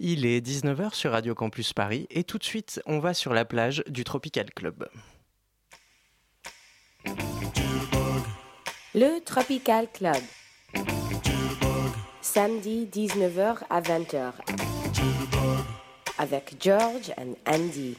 [0.00, 3.44] Il est 19h sur Radio Campus Paris et tout de suite, on va sur la
[3.44, 4.88] plage du Tropical Club.
[8.94, 10.22] Le Tropical Club.
[12.20, 14.34] Samedi 19h à 20h.
[16.18, 17.96] Avec George and Andy.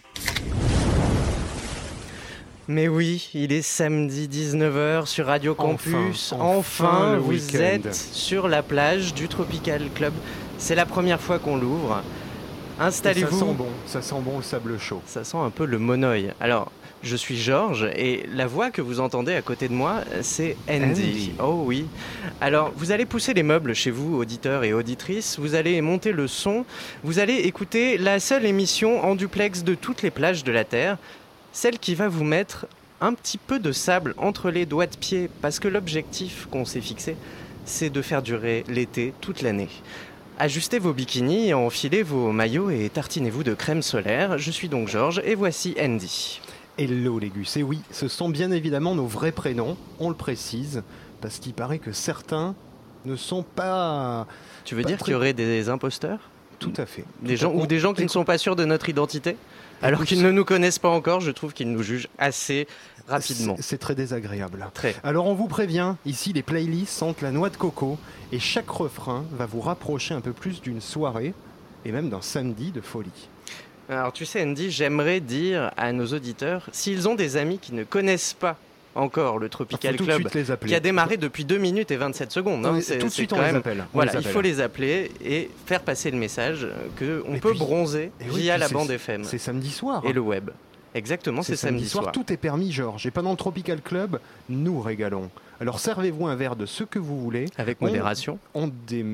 [2.70, 6.32] Mais oui, il est samedi 19h sur Radio Campus.
[6.32, 10.14] Enfin, enfin vous êtes sur la plage du Tropical Club.
[10.60, 12.04] C'est la première fois qu'on l'ouvre.
[12.78, 13.40] Ça Installez-vous.
[13.40, 15.02] sent bon, ça sent bon le sable chaud.
[15.06, 16.32] Ça sent un peu le monoï.
[16.40, 20.56] Alors, je suis Georges et la voix que vous entendez à côté de moi, c'est
[20.70, 20.84] Andy.
[20.86, 21.32] Andy.
[21.42, 21.86] Oh oui.
[22.42, 25.40] Alors, vous allez pousser les meubles chez vous, auditeurs et auditrices.
[25.40, 26.66] Vous allez monter le son.
[27.04, 30.98] Vous allez écouter la seule émission en duplex de toutes les plages de la Terre.
[31.52, 32.68] Celle qui va vous mettre
[33.02, 35.30] un petit peu de sable entre les doigts de pied.
[35.42, 37.16] Parce que l'objectif qu'on s'est fixé,
[37.66, 39.70] c'est de faire durer l'été toute l'année.
[40.42, 44.38] Ajustez vos bikinis, enfilez vos maillots et tartinez-vous de crème solaire.
[44.38, 46.40] Je suis donc Georges et voici Andy.
[46.78, 47.58] Hello les gus.
[47.58, 50.82] Et oui, ce sont bien évidemment nos vrais prénoms, on le précise,
[51.20, 52.56] parce qu'il paraît que certains
[53.06, 54.28] ne sont pas
[54.64, 56.20] Tu veux Pas dire très- qu'il y aurait des imposteurs?
[56.58, 57.06] Tout à fait.
[57.22, 59.36] des gens, Ou des gens qui ne sont pas sûrs de notre identité?
[59.82, 62.68] Alors qu'ils ne nous connaissent pas encore, je trouve qu'ils nous jugent assez
[63.08, 63.56] rapidement.
[63.58, 64.66] C'est c'est très désagréable.
[64.74, 64.96] Très.
[65.04, 67.98] Alors on vous prévient, ici les playlists sentent la noix de coco
[68.32, 71.34] et chaque refrain va vous rapprocher un peu plus d'une soirée
[71.86, 73.30] et même d'un samedi de folie.
[73.90, 77.84] Alors tu sais Andy, j'aimerais dire à nos auditeurs, s'ils ont des amis qui ne
[77.84, 78.58] connaissent pas
[78.96, 82.62] encore le Tropical de Club, les qui a démarré depuis 2 minutes et 27 secondes,
[82.62, 83.82] Non, mais c'est- tout de c'est suite on quand les même- appelle.
[83.82, 87.52] on Voilà, les il faut les appeler et faire passer le message que on peut
[87.52, 90.02] puis- bronzer oui, via la bande FM C'est samedi soir.
[90.06, 90.50] et le web.
[90.96, 92.12] Exactement, c'est samedi soir.
[92.12, 93.06] Tout est permis, Georges.
[93.06, 95.30] Et pendant le Tropical Club, nous régalons.
[95.62, 97.46] Alors servez-vous un verre de ce que vous voulez.
[97.58, 98.40] Avec On- modération.
[98.56, 99.06] On dé...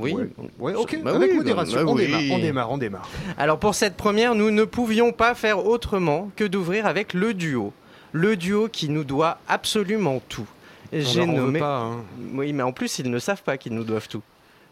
[0.00, 0.12] Oui.
[0.12, 0.98] Ouais, ouais, ok.
[1.02, 1.76] Bah avec oui, modération.
[1.84, 2.06] bah on, oui.
[2.06, 3.08] démarre, on démarre, on démarre.
[3.38, 7.72] Alors pour cette première, nous ne pouvions pas faire autrement que d'ouvrir avec le duo.
[8.16, 10.46] Le duo qui nous doit absolument tout.
[10.92, 11.58] J'ai nommé.
[11.58, 11.78] pas.
[11.78, 12.04] hein.
[12.32, 14.22] Oui, mais en plus, ils ne savent pas qu'ils nous doivent tout.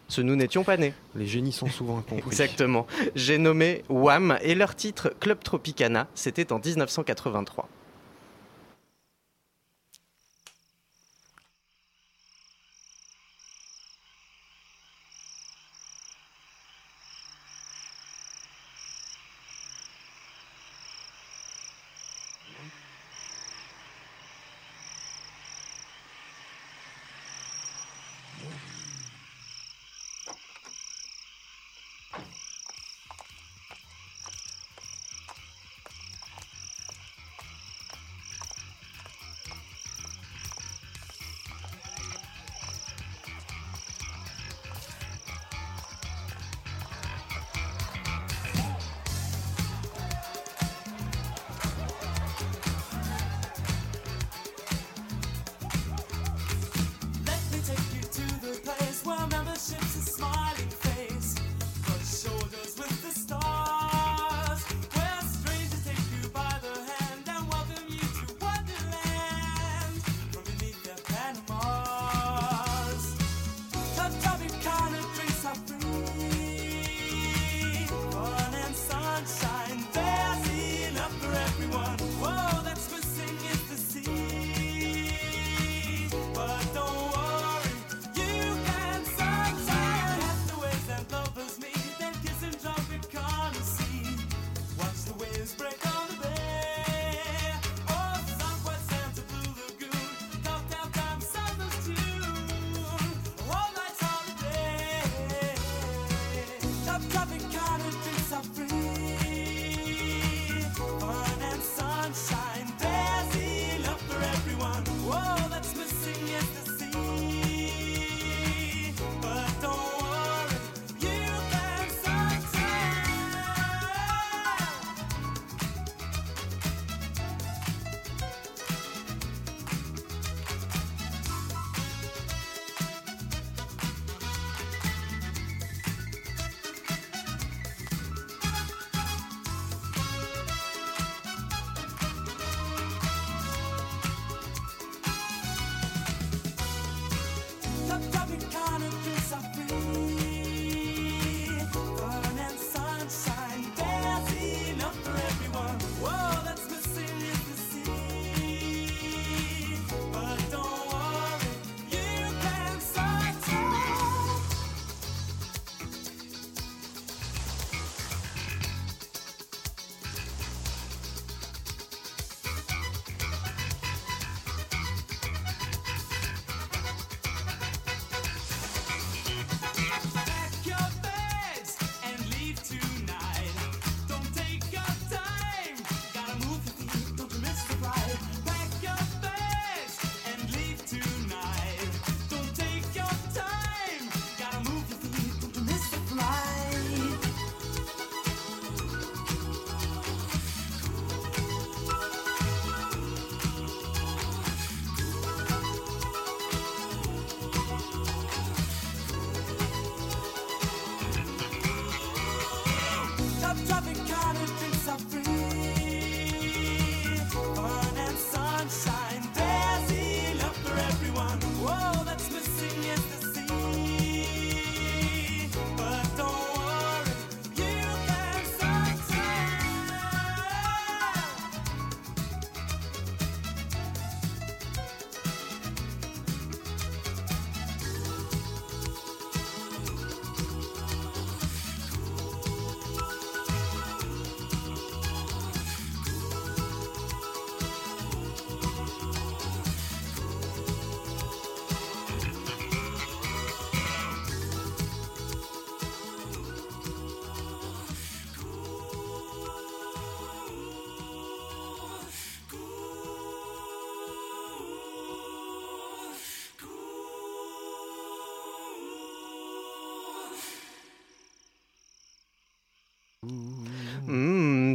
[0.06, 0.94] Ce nous n'étions pas nés.
[1.16, 2.28] Les génies sont souvent incompris.
[2.28, 2.86] Exactement.
[3.16, 6.06] J'ai nommé Wham et leur titre Club Tropicana.
[6.14, 7.69] C'était en 1983.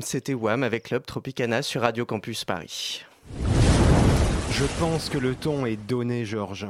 [0.10, 3.04] C'était Wham avec Club Tropicana sur Radio Campus Paris.
[4.52, 6.66] Je pense que le ton est donné, Georges.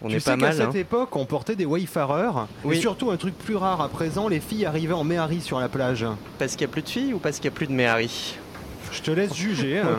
[0.00, 0.54] On tu est sais pas mal.
[0.54, 0.72] cette hein.
[0.72, 2.46] époque, on portait des wayfarers.
[2.64, 2.78] Oui.
[2.78, 5.68] Et surtout, un truc plus rare à présent, les filles arrivaient en méhari sur la
[5.68, 6.06] plage.
[6.38, 8.38] Parce qu'il n'y a plus de filles ou parce qu'il n'y a plus de Méhari?
[8.90, 9.78] Je te laisse juger.
[9.78, 9.98] hein.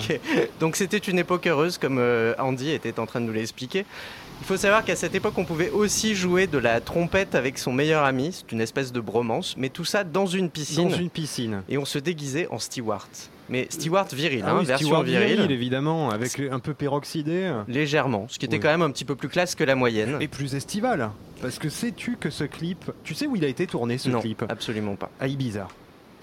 [0.60, 3.86] Donc c'était une époque heureuse, comme euh, Andy était en train de nous l'expliquer.
[4.41, 7.71] Il faut savoir qu'à cette époque, on pouvait aussi jouer de la trompette avec son
[7.71, 8.31] meilleur ami.
[8.33, 10.89] C'est une espèce de bromance, mais tout ça dans une piscine.
[10.89, 11.62] Dans une piscine.
[11.69, 13.07] Et on se déguisait en steward.
[13.50, 15.35] Mais steward viril, Ah hein, oui, version Stewart virile.
[15.35, 17.53] viril, évidemment, avec un peu peroxydé.
[17.69, 18.62] Légèrement, ce qui était Oui.
[18.62, 20.18] quand même un petit peu plus classe que la moyenne.
[20.19, 21.09] Et plus estival.
[21.41, 22.91] Parce que sais-tu que ce clip.
[23.03, 24.44] Tu sais où il a été tourné ce non, clip?
[24.50, 25.09] absolument pas.
[25.19, 25.68] À Ibiza.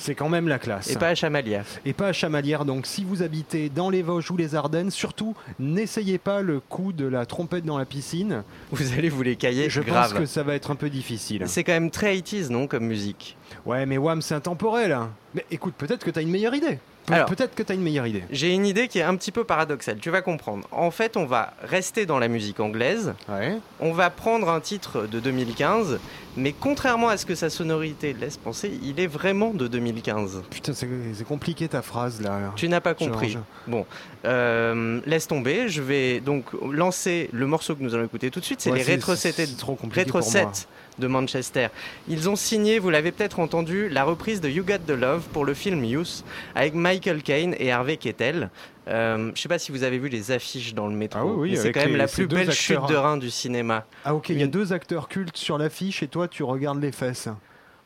[0.03, 0.91] C'est quand même la classe.
[0.91, 1.67] Et pas à Chamalières.
[1.85, 2.65] Et pas à Chamalières.
[2.65, 6.95] Donc si vous habitez dans les Vosges ou les Ardennes, surtout n'essayez pas le coup
[6.95, 8.43] de la trompette dans la piscine.
[8.73, 10.11] Vous allez vous les cailler Je grave.
[10.11, 11.43] pense que ça va être un peu difficile.
[11.47, 13.37] C'est quand même très 80s, non, comme musique?
[13.67, 14.93] Ouais, mais Wham, c'est intemporel.
[14.93, 15.11] hein.
[15.35, 16.79] Mais écoute, peut-être que t'as une meilleure idée.
[17.11, 17.29] Pe- Alors.
[17.29, 18.25] Peut-être que t'as une meilleure idée.
[18.31, 20.67] J'ai une idée qui est un petit peu paradoxale, tu vas comprendre.
[20.73, 23.57] En fait, on va rester dans la musique anglaise, Ouais.
[23.81, 25.99] on va prendre un titre de 2015,
[26.37, 30.43] mais contrairement à ce que sa sonorité laisse penser, il est vraiment de 2015.
[30.51, 30.89] Putain, c'est
[31.27, 32.53] compliqué ta phrase là.
[32.57, 33.37] Tu n'as pas compris.
[33.67, 33.85] Bon,
[34.25, 35.69] euh, laisse tomber.
[35.69, 38.61] Je vais donc lancer le morceau que nous allons écouter tout de suite.
[38.61, 40.53] C'est Ouais, les Retro 7 c'est trop compliqué pour moi.
[41.01, 41.69] 7 de Manchester.
[42.09, 45.45] Ils ont signé, vous l'avez peut-être entendu, la reprise de You Got the Love pour
[45.45, 46.25] le film Youth
[46.55, 48.51] avec Michael Caine et Harvey Keitel.
[48.89, 51.21] Euh, je sais pas si vous avez vu les affiches dans le métro.
[51.21, 53.17] Ah oui, oui, mais c'est quand même les- la plus belle acteurs, chute de rein
[53.17, 53.87] du cinéma.
[54.05, 56.93] Ah ok, il y a deux acteurs cultes sur l'affiche et toi tu regardes les
[56.93, 57.29] fesses.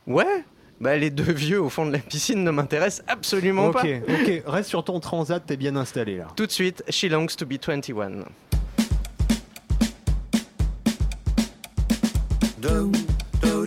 [0.06, 0.44] Ouais
[0.80, 3.80] bah, les deux vieux au fond de la piscine ne m'intéressent absolument pas.
[3.82, 6.26] ok, reste sur ton transat, t'es bien installé là.
[6.36, 8.24] Tout de suite, She Longs to be 21.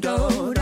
[0.07, 0.56] She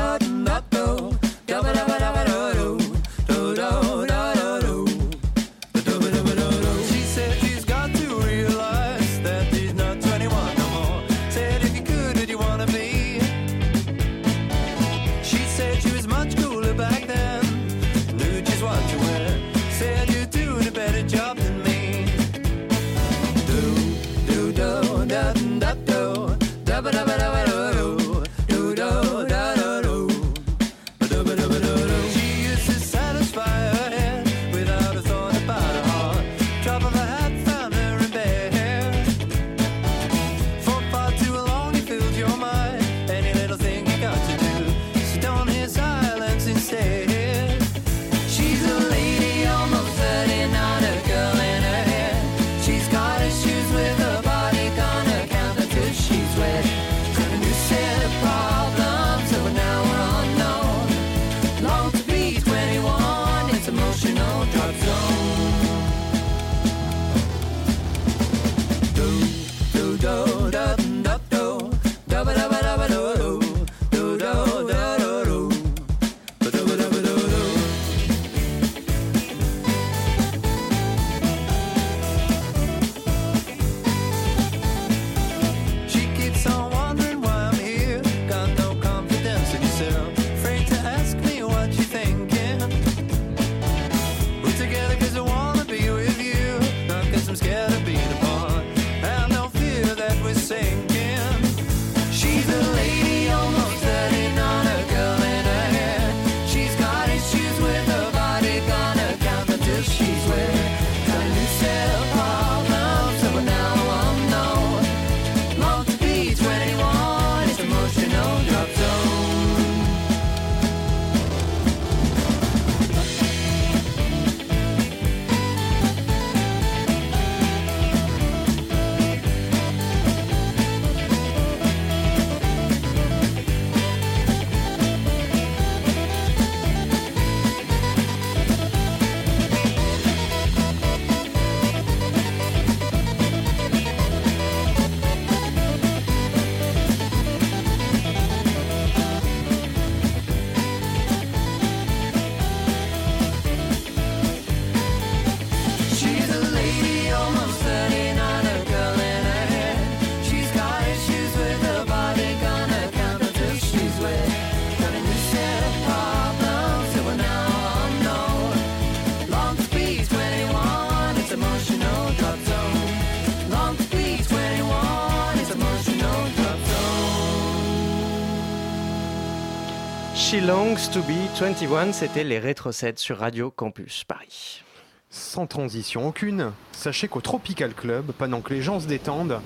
[180.92, 184.62] To Be 21, c'était les rétrocèdes sur Radio Campus Paris.
[185.10, 189.40] Sans transition aucune, sachez qu'au Tropical Club, pendant que les gens se détendent,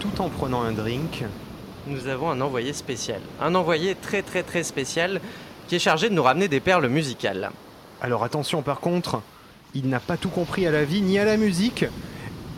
[0.00, 1.24] tout en prenant un drink,
[1.86, 3.20] Nous avons un envoyé spécial.
[3.40, 5.20] Un envoyé très très très spécial
[5.68, 7.50] qui est chargé de nous ramener des perles musicales.
[8.00, 9.20] Alors attention par contre,
[9.74, 11.84] il n'a pas tout compris à la vie ni à la musique.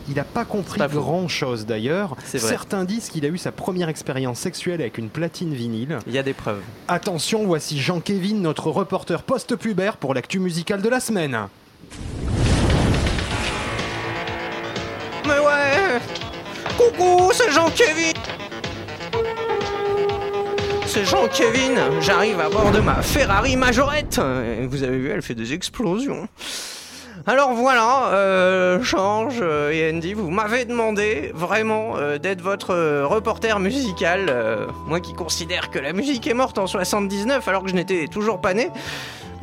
[0.09, 0.99] Il n'a pas compris Pas faux.
[1.01, 2.15] grand chose d'ailleurs.
[2.23, 5.99] Certains disent qu'il a eu sa première expérience sexuelle avec une platine vinyle.
[6.07, 6.61] Il y a des preuves.
[6.87, 11.37] Attention, voici Jean-Kévin, notre reporter post-pubère pour l'actu musicale de la semaine.
[15.25, 15.99] Mais ouais
[16.77, 18.13] Coucou, c'est Jean-Kevin
[20.85, 25.35] C'est Jean-Kevin, j'arrive à bord de ma Ferrari Majorette Et Vous avez vu, elle fait
[25.35, 26.27] des explosions.
[27.25, 33.05] Alors voilà, euh, Change euh, et Andy, vous m'avez demandé vraiment euh, d'être votre euh,
[33.05, 34.27] reporter musical.
[34.29, 38.07] euh, moi qui considère que la musique est morte en 79 alors que je n'étais
[38.07, 38.69] toujours pas né.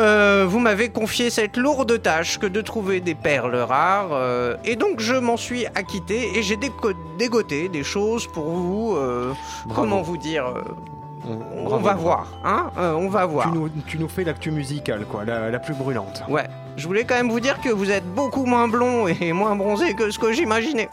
[0.01, 4.75] Euh, vous m'avez confié cette lourde tâche que de trouver des perles rares, euh, et
[4.75, 6.59] donc je m'en suis acquitté et j'ai
[7.17, 8.97] dégoté des choses pour vous.
[8.97, 9.33] euh,
[9.73, 10.63] comment vous dire euh,
[11.27, 13.51] On, va voir, hein euh, On va voir.
[13.51, 16.23] Tu nous, tu nous fais l'actu musicale, quoi, la, la plus brûlante.
[16.29, 19.57] Ouais, je voulais quand même vous dire que vous êtes beaucoup moins blond et moins
[19.57, 20.89] bronzé que ce que j'imaginais.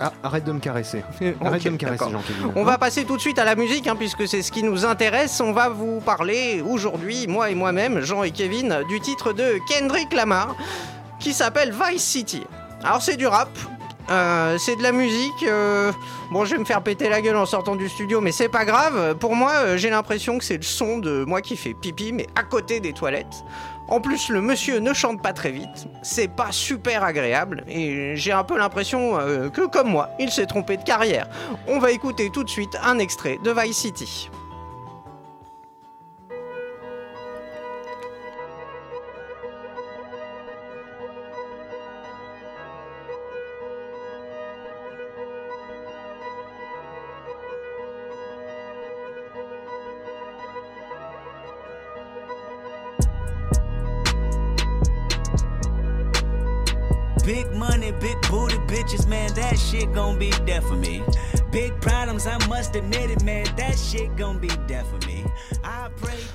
[0.00, 1.02] Ah, arrête de me caresser.
[1.44, 2.04] Arrête de me caresser.
[2.10, 2.52] Jean-Kévin.
[2.54, 4.84] On va passer tout de suite à la musique, hein, puisque c'est ce qui nous
[4.84, 5.40] intéresse.
[5.40, 10.12] On va vous parler aujourd'hui, moi et moi-même, Jean et Kevin, du titre de Kendrick
[10.14, 10.54] Lamar,
[11.18, 12.44] qui s'appelle Vice City.
[12.84, 13.48] Alors c'est du rap,
[14.10, 15.42] euh, c'est de la musique.
[15.44, 15.92] euh,
[16.30, 18.64] Bon, je vais me faire péter la gueule en sortant du studio, mais c'est pas
[18.64, 19.16] grave.
[19.16, 22.26] Pour moi, euh, j'ai l'impression que c'est le son de moi qui fais pipi, mais
[22.34, 23.44] à côté des toilettes.
[23.88, 28.32] En plus, le monsieur ne chante pas très vite, c'est pas super agréable, et j'ai
[28.32, 29.16] un peu l'impression
[29.50, 31.26] que, comme moi, il s'est trompé de carrière.
[31.66, 34.28] On va écouter tout de suite un extrait de Vice City.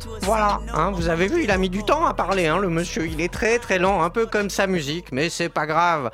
[0.01, 2.57] To a Voilà, hein, vous avez vu, il a mis du temps à parler, hein,
[2.59, 3.05] le monsieur.
[3.07, 6.09] Il est très très lent, un peu comme sa musique, mais c'est pas grave.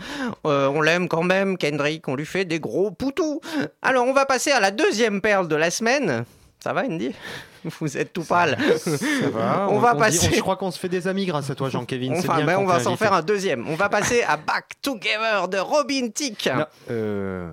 [0.45, 3.41] Euh, on l'aime quand même, Kendrick, on lui fait des gros poutous.
[3.81, 6.25] Alors, on va passer à la deuxième perle de la semaine.
[6.61, 7.13] Ça va, Andy?
[7.79, 8.57] Vous êtes tout pâle.
[8.77, 8.89] Ça
[9.33, 11.69] va, On va dit- passer- je crois qu'on se fait des amis grâce à toi,
[11.69, 12.13] Jean-Kévin.
[12.15, 13.67] c'est Enfin, bien ben, on va s'en faire un deuxième.
[13.69, 16.49] On va passer à Back Together de Robin Thicke.
[16.55, 17.49] Non, euh,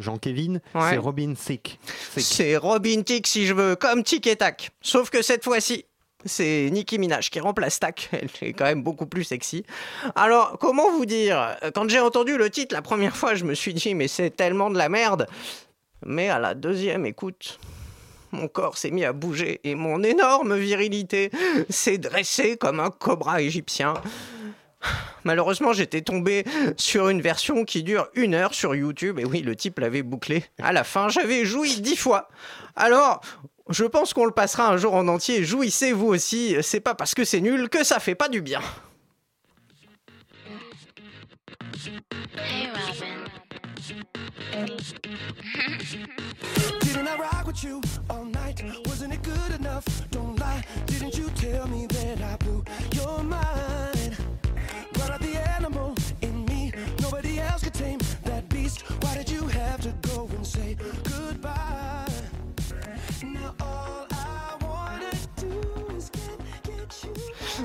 [0.00, 0.90] Jean-Kévin, Ouais.
[0.90, 1.78] c'est Robin Thicke.
[2.16, 4.70] C'est Robin Thicke si je veux, comme Tic et Tac.
[4.82, 5.84] Sauf que cette fois-ci,
[6.24, 8.08] c'est Nicki Minaj qui remplace Tac.
[8.12, 9.64] Elle est quand même beaucoup plus sexy.
[10.14, 13.72] Alors, comment vous dire Quand j'ai entendu le titre la première fois, je me suis
[13.74, 15.26] dit, mais c'est tellement de la merde.
[16.04, 17.58] Mais à la deuxième écoute,
[18.32, 21.30] mon corps s'est mis à bouger et mon énorme virilité
[21.68, 23.94] s'est dressée comme un cobra égyptien.
[25.24, 26.44] Malheureusement, j'étais tombé
[26.76, 29.18] sur une version qui dure une heure sur YouTube.
[29.18, 30.44] Et oui, le type l'avait bouclé.
[30.62, 32.28] À la fin, j'avais joui dix fois.
[32.76, 33.20] Alors,
[33.68, 35.44] je pense qu'on le passera un jour en entier.
[35.44, 36.56] Jouissez vous aussi.
[36.62, 38.60] C'est pas parce que c'est nul que ça fait pas du bien.
[48.86, 49.84] Wasn't it good enough?
[50.10, 50.62] Don't lie.
[50.86, 52.36] Didn't you tell me that I
[52.94, 53.89] your mind?
[57.60, 58.82] Else could tame that beast.
[59.02, 62.06] Why did you have to go and say goodbye?
[63.22, 67.14] Now all I wanna do is get, get you.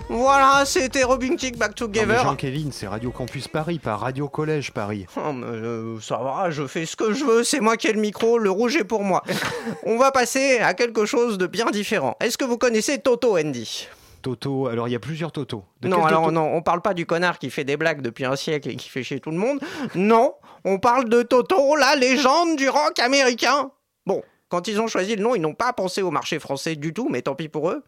[0.09, 2.23] Voilà, c'était Robin Kick Back Non, mais Together.
[2.23, 5.05] Jean-Kévin, c'est Radio Campus Paris, pas Radio Collège Paris.
[5.17, 7.93] Oh, mais, euh, ça va, je fais ce que je veux, c'est moi qui ai
[7.93, 9.23] le micro, le rouge est pour moi.
[9.85, 12.15] On va passer à quelque chose de bien différent.
[12.19, 13.87] Est-ce que vous connaissez Toto Andy?
[14.25, 15.65] Toto, alors il y a plusieurs Toto.
[15.81, 18.25] De Non, alors Toto non, on parle pas du connard qui fait des blagues depuis
[18.25, 19.59] un siècle et qui fait chier tout le monde.
[19.93, 23.69] Non, on parle de Toto, la légende du rock américain.
[24.07, 26.91] Bon, quand ils ont choisi le nom, ils n'ont pas pensé au marché français du
[26.91, 27.83] tout, mais tant pis pour eux.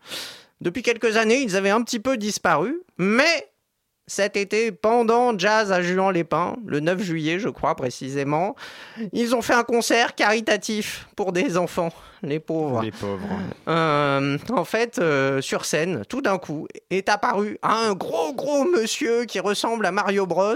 [0.62, 3.50] Depuis quelques années, ils avaient un petit peu disparu, mais
[4.08, 8.56] cet été, pendant Jazz à Juan-les-Pins, le 9 juillet, je crois précisément,
[9.12, 11.92] ils ont fait un concert caritatif pour des enfants,
[12.24, 12.82] les pauvres.
[12.82, 13.28] Les pauvres.
[13.68, 19.26] Euh, en fait, euh, sur scène, tout d'un coup, est apparu un gros gros monsieur
[19.26, 20.56] qui ressemble à Mario Bros.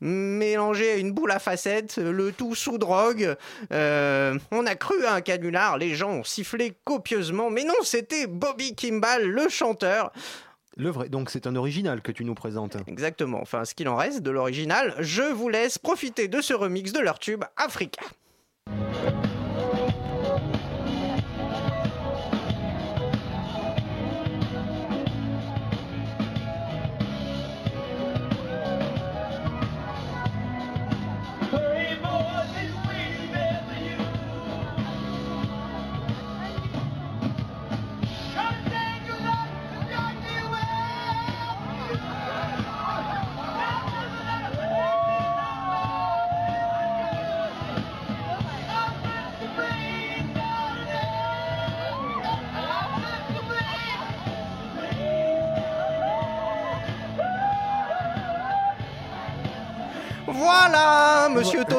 [0.00, 3.36] mélangé à une boule à facettes, le tout sous drogue.
[3.72, 8.26] Euh, on a cru à un canular, les gens ont sifflé copieusement, mais non, c'était
[8.26, 10.10] Bobby Kimball, le chanteur.
[10.76, 11.08] Le vrai.
[11.08, 12.76] Donc c'est un original que tu nous présentes.
[12.86, 14.94] Exactement, enfin ce qu'il en reste de l'original.
[14.98, 18.02] Je vous laisse profiter de ce remix de leur tube Africa.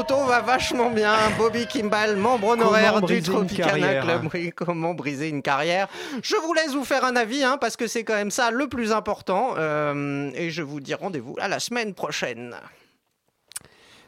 [0.05, 1.15] Toto va vachement bien.
[1.37, 4.29] Bobby Kimball, membre honoraire du Tropicana Club.
[4.33, 5.87] Oui, comment briser une carrière
[6.21, 8.67] Je vous laisse vous faire un avis, hein, parce que c'est quand même ça le
[8.67, 9.53] plus important.
[9.57, 12.55] Euh, et je vous dis rendez-vous à la semaine prochaine.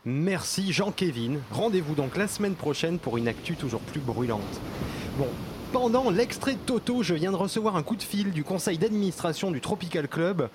[0.03, 1.37] Merci Jean-Kévin.
[1.51, 4.41] Rendez-vous donc la semaine prochaine pour une actu toujours plus brûlante.
[5.17, 5.29] Bon,
[5.71, 9.51] pendant l'extrait de Toto, je viens de recevoir un coup de fil du conseil d'administration
[9.51, 10.49] du Tropical Club.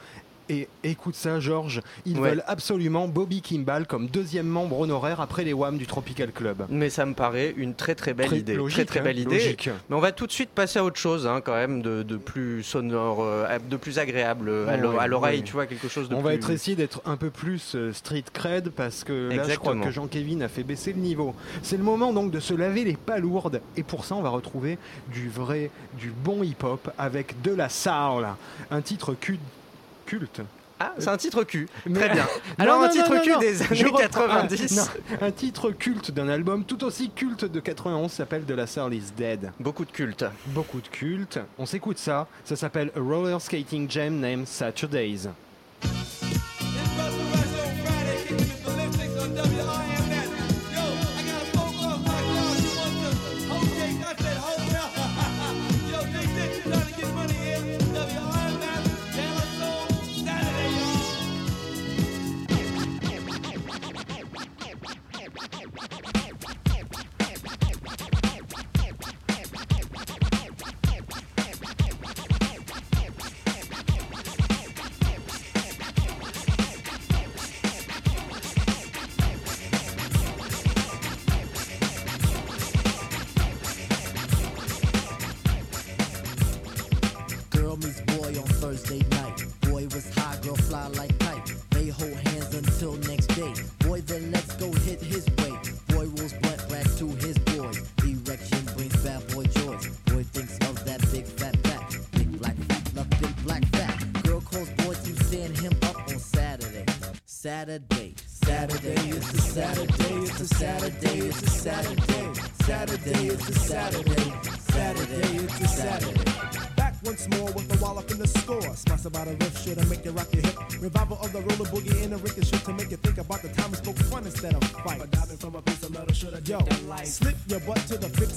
[0.52, 2.30] Et écoute ça, Georges, ils Ouais.
[2.30, 6.66] veulent absolument Bobby Kimball comme deuxième membre honoraire après les WAM du Tropical Club.
[6.68, 8.54] Mais ça me paraît une très très belle Très idée.
[8.56, 9.36] logique, très très hein, belle idée.
[9.36, 9.70] logique.
[9.88, 12.16] Mais on va tout de suite passer à autre chose, hein, quand même, de, de
[12.16, 15.44] plus sonore, euh, de plus agréable euh, à Ouais, l'oreille, ouais.
[15.44, 16.24] tu vois, quelque chose de On plus...
[16.24, 19.76] va être essayer d'être un peu plus euh, street cred parce que là, je crois
[19.76, 21.32] que Jean-Kévin a fait baisser le niveau.
[21.62, 24.78] C'est le moment donc de se laver les palourdes et pour ça, on va retrouver
[25.12, 28.26] du vrai, du bon hip-hop avec de la soul,
[28.72, 29.38] un titre cu-
[30.18, 30.40] culte.
[30.82, 31.68] Ah, c'est un titre cul.
[31.94, 32.26] Très bien.
[32.58, 34.90] Alors, non, un non, titre non, cul des années reprends- 90.
[35.20, 38.94] Ah, un titre culte d'un album tout aussi culte de 91 s'appelle De la Soul
[38.94, 39.52] is Dead.
[39.60, 40.24] Beaucoup de culte.
[40.46, 41.38] Beaucoup de culte.
[41.58, 42.26] On s'écoute ça.
[42.44, 45.28] Ça s'appelle A Roller Skating Jam Named Saturdays.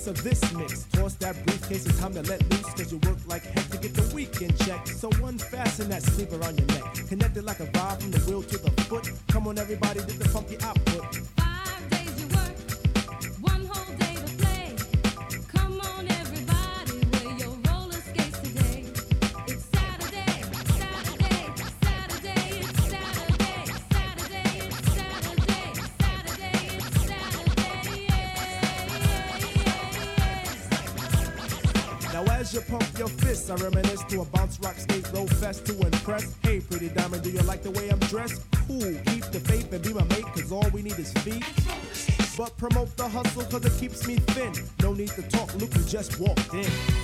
[0.07, 0.42] Of this
[33.53, 36.33] I reminisce to a bounce rock skate roll fest to impress.
[36.41, 38.41] Hey, pretty diamond, do you like the way I'm dressed?
[38.67, 41.45] Cool, keep the faith and be my mate, cause all we need is feet.
[42.35, 44.53] But promote the hustle cause it keeps me thin.
[44.81, 47.02] No need to talk, look who just walked in.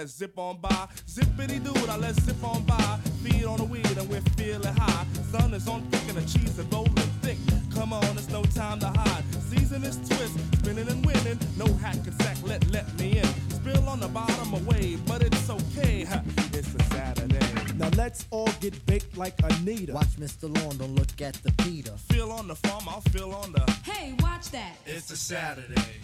[0.00, 0.88] Let's zip on by.
[1.06, 2.98] Zippity doo, now let's zip on by.
[3.22, 5.04] Feed on the weed and we're feeling high.
[5.30, 7.36] Sun is on thick and the cheese is rolling thick.
[7.74, 9.24] Come on, it's no time to hide.
[9.50, 11.38] Season is twist, spinning and winning.
[11.58, 13.26] No hack and sack, let let me in.
[13.50, 16.04] Spill on the bottom away, but it's okay.
[16.04, 16.22] huh,
[16.54, 17.46] It's a Saturday.
[17.76, 19.92] Now let's all get baked like Anita.
[19.92, 20.44] Watch Mr.
[20.44, 21.92] Lawn, don't look at the Peter.
[22.10, 23.70] Feel on the farm, I'll feel on the.
[23.84, 24.76] Hey, watch that.
[24.86, 25.99] It's a Saturday.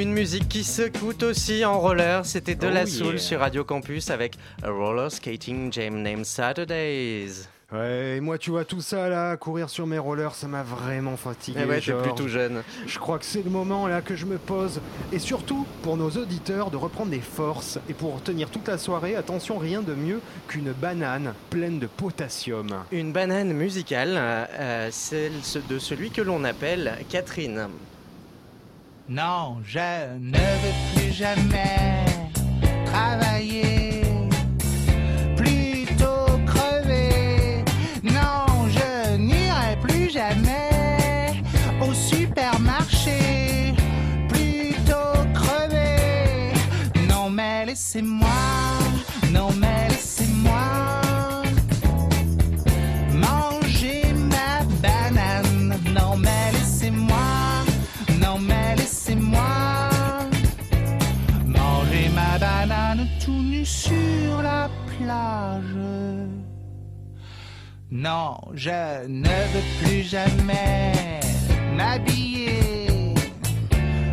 [0.00, 2.86] Une musique qui s'écoute aussi en roller, c'était de Oh la yeah.
[2.86, 7.44] soul sur Radio Campus avec A Roller Skating Jam Named Saturdays.
[7.70, 11.18] Ouais, et moi, tu vois, tout ça là, courir sur mes rollers, ça m'a vraiment
[11.18, 11.60] fatigué.
[11.62, 12.62] Eh ouais, t'es plus tout jeune.
[12.86, 14.80] Je crois que c'est le moment là que je me pose.
[15.12, 17.78] Et surtout, pour nos auditeurs, de reprendre des forces.
[17.90, 22.70] Et pour tenir toute la soirée, attention, rien de mieux qu'une banane pleine de potassium.
[22.90, 25.32] Une banane musicale, euh, euh, celle
[25.68, 27.68] de celui que l'on appelle Catherine.
[29.12, 29.80] Non, je
[30.20, 32.04] ne veux plus jamais
[32.86, 33.79] travailler,
[68.02, 71.20] Non, je ne veux plus jamais
[71.76, 73.12] m'habiller.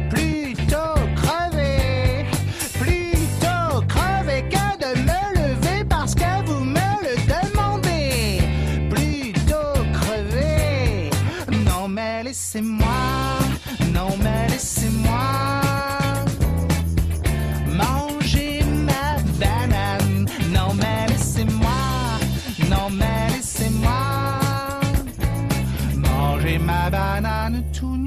[0.09, 2.25] Plutôt crever,
[2.73, 8.41] plutôt crever que de me lever parce que vous me le demandez.
[8.89, 11.09] Plutôt crever,
[11.65, 13.39] non mais laissez-moi,
[13.93, 15.46] non mais laissez-moi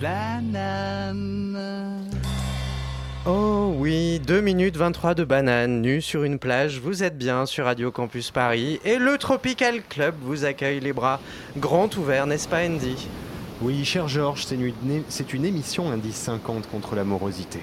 [0.00, 1.58] banane.
[3.26, 7.66] Oh oui, 2 minutes 23 de banane nue sur une plage, vous êtes bien sur
[7.66, 11.20] Radio Campus Paris et le Tropical Club vous accueille les bras
[11.58, 13.08] grands ouverts, n'est-ce pas Andy?
[13.60, 17.60] Oui, cher Georges, c'est une, c'est une émission Indice 50 contre l'amorosité.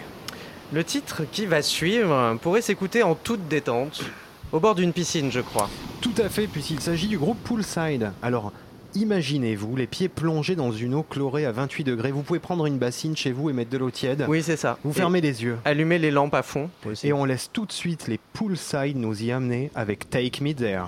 [0.71, 4.03] Le titre qui va suivre pourrait s'écouter en toute détente,
[4.51, 5.69] au bord d'une piscine je crois.
[6.01, 8.11] Tout à fait, puisqu'il s'agit du groupe Poolside.
[8.21, 8.53] Alors,
[8.97, 12.11] imaginez-vous les pieds plongés dans une eau chlorée à 28 degrés?
[12.11, 14.25] Vous pouvez prendre une bassine chez vous et mettre de l'eau tiède.
[14.27, 14.77] Oui c'est ça.
[14.83, 15.57] Vous Et fermez les yeux.
[15.65, 16.69] Allumez les lampes à fond.
[17.03, 20.83] Et on laisse tout de suite les Poolside nous y amener avec Take Me There.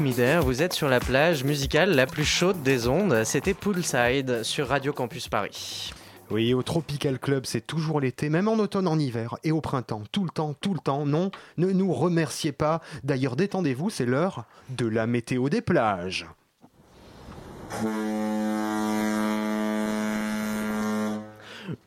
[0.00, 3.22] Vous êtes sur la plage musicale la plus chaude des ondes.
[3.24, 5.92] C'était Poolside sur Radio Campus Paris.
[6.30, 10.02] Oui, au Tropical Club, c'est toujours l'été, même en automne, en hiver et au printemps.
[10.10, 11.04] Tout le temps, tout le temps.
[11.04, 12.80] Non, ne nous remerciez pas.
[13.04, 16.26] D'ailleurs, détendez-vous, c'est l'heure de la météo des plages.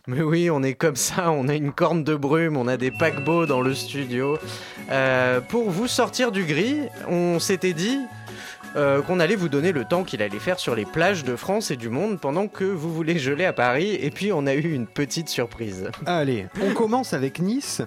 [0.08, 2.92] Mais oui, on est comme ça, on a une corne de brume, on a des
[2.92, 4.38] paquebots dans le studio.
[4.90, 8.00] Euh, pour vous sortir du gris, on s'était dit
[8.76, 11.70] euh, qu'on allait vous donner le temps qu'il allait faire sur les plages de France
[11.70, 13.96] et du monde pendant que vous voulez geler à Paris.
[14.02, 15.90] Et puis on a eu une petite surprise.
[16.06, 17.82] Allez, on commence avec Nice,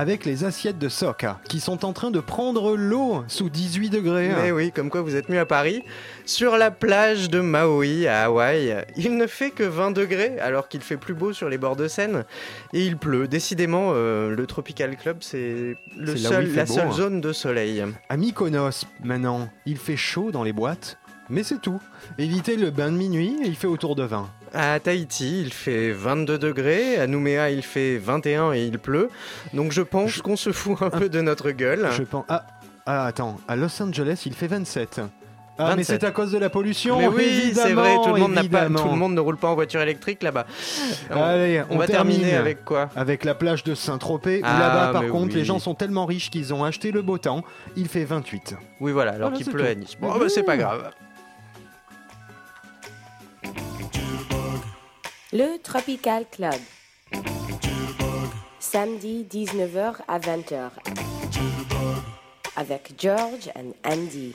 [0.00, 4.30] avec les assiettes de Soca, qui sont en train de prendre l'eau sous 18 degrés.
[4.42, 5.82] Mais oui, comme quoi vous êtes mieux à Paris.
[6.24, 10.80] Sur la plage de Maui à Hawaï, il ne fait que 20 degrés alors qu'il
[10.80, 12.24] fait plus beau sur les bords de Seine
[12.72, 13.28] et il pleut.
[13.28, 16.92] Décidément, euh, le Tropical Club, c'est le seul, la beau, seule hein.
[16.92, 17.84] zone de soleil.
[18.08, 20.96] À Mykonos, maintenant, il fait chaud dans les boîtes,
[21.28, 21.80] mais c'est tout.
[22.16, 24.30] Évitez le bain de minuit, il fait autour de 20.
[24.52, 26.96] À Tahiti, il fait 22 degrés.
[26.98, 29.08] À Nouméa, il fait 21 et il pleut.
[29.54, 31.88] Donc je pense qu'on se fout un peu de notre gueule.
[31.96, 32.24] Je pense.
[32.28, 32.44] Ah,
[32.86, 35.00] ah, attends, à Los Angeles, il fait 27.
[35.62, 36.00] Ah, mais 27.
[36.00, 36.98] c'est à cause de la pollution.
[36.98, 38.82] Mais oui, c'est vrai, tout le, monde n'a pas, évidemment.
[38.82, 40.46] tout le monde ne roule pas en voiture électrique là-bas.
[41.10, 42.16] On- Allez, on, on va termine.
[42.16, 42.88] terminer avec quoi?
[42.96, 45.40] Avec la plage de Saint-Tropez, où Ah, là-bas, par contre, oui.
[45.40, 47.44] les gens sont tellement riches qu'ils ont acheté le beau temps.
[47.76, 48.56] Il fait 28.
[48.80, 49.70] Oui, voilà, alors Voilà, qu'il pleut tout.
[49.70, 49.96] à Nice.
[50.00, 50.90] Bon, bah, c'est pas grave.
[55.32, 56.56] Le Tropical Club.
[58.58, 60.70] Samedi 19h à 20h.
[62.56, 64.34] Avec George and Andy.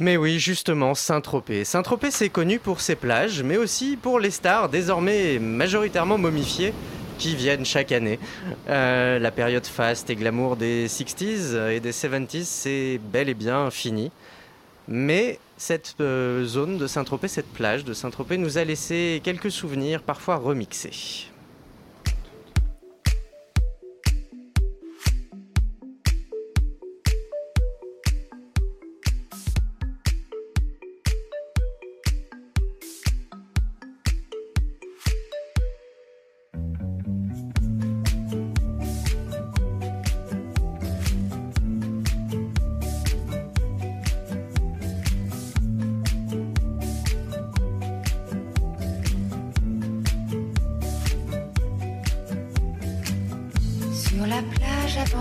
[0.00, 1.62] Mais oui, justement, Saint-Tropez.
[1.62, 6.74] Saint-Tropez, c'est connu pour ses plages, mais aussi pour les stars, désormais majoritairement momifiées,
[7.18, 8.18] qui viennent chaque année.
[8.68, 13.70] Euh, la période faste et glamour des 60s et des 70s, c'est bel et bien
[13.70, 14.10] fini.
[14.88, 20.02] Mais cette euh, zone de Saint-Tropez, cette plage de Saint-Tropez, nous a laissé quelques souvenirs,
[20.02, 21.30] parfois remixés.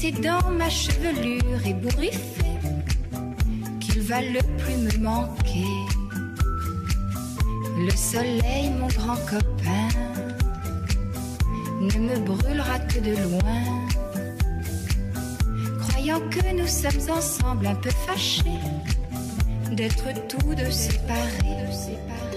[0.00, 2.58] C'est dans ma chevelure ébouriffée
[3.80, 5.74] qu'il va le plus me manquer.
[7.78, 9.88] Le soleil, mon grand copain,
[11.80, 13.64] ne me brûlera que de loin.
[15.80, 18.62] Croyant que nous sommes ensemble un peu fâchés
[19.72, 21.72] d'être tous deux séparés.
[21.72, 22.27] séparés.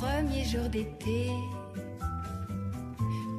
[0.00, 1.30] Premier jour d'été,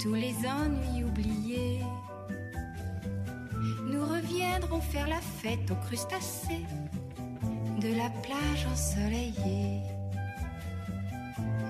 [0.02, 1.82] tous les ennuis oubliés,
[3.86, 6.66] nous reviendrons faire la fête aux crustacés
[7.80, 9.82] de la plage ensoleillée,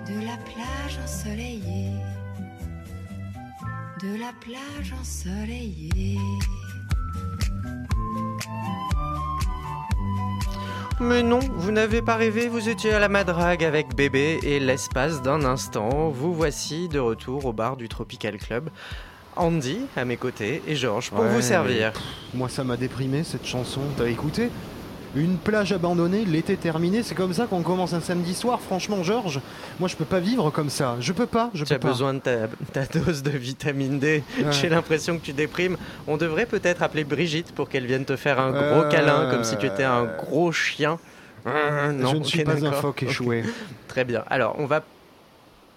[0.08, 1.94] de la plage ensoleillée,
[4.02, 6.18] de la plage ensoleillée.
[11.02, 15.22] Mais non, vous n'avez pas rêvé, vous étiez à la madrague avec bébé et l'espace
[15.22, 18.70] d'un instant, vous voici de retour au bar du Tropical Club.
[19.38, 21.94] Andy à mes côtés et Georges pour Ouais, vous servir.
[21.94, 22.02] pff,
[22.34, 23.80] Moi, ça m'a déprimé cette chanson.
[23.98, 24.50] T'as écouté?
[25.16, 28.60] Une plage abandonnée, l'été terminé, c'est comme ça qu'on commence un samedi soir.
[28.62, 29.40] Franchement, Georges,
[29.80, 30.98] moi je peux pas vivre comme ça.
[31.00, 31.50] Je peux pas.
[31.56, 31.88] Je Tu as pas.
[31.88, 34.24] besoin de ta, ta dose de vitamine D.
[34.38, 34.46] Ouais.
[34.52, 35.78] J'ai l'impression que tu déprimes.
[36.08, 39.44] On devrait peut-être appeler Brigitte pour qu'elle vienne te faire un gros Euh, câlin, comme
[39.44, 41.00] si tu étais un gros chien.
[41.48, 43.44] Euh, non, je ne ok, suis pas un phoque échoué.
[43.88, 44.24] Très bien.
[44.30, 44.84] Alors, on va.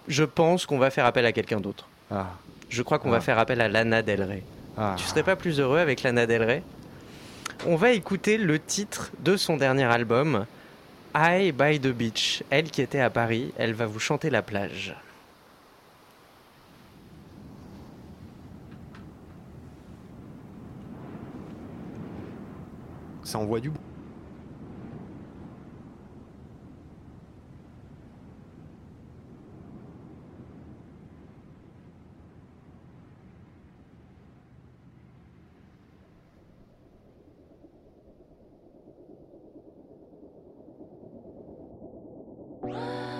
[0.07, 1.87] Je pense qu'on va faire appel à quelqu'un d'autre.
[2.11, 2.27] Ah.
[2.69, 3.13] Je crois qu'on Ah.
[3.13, 4.43] va faire appel à Lana Del Rey.
[4.77, 4.93] Ah.
[4.97, 6.63] Tu serais pas plus heureux avec Lana Del Rey?
[7.65, 10.45] On va écouter le titre de son dernier album,
[11.15, 12.43] I by the Beach.
[12.49, 14.93] Elle qui était à Paris, elle va vous chanter la plage.
[23.23, 23.92] Ça envoie du bout.
[42.63, 43.12] Música ah!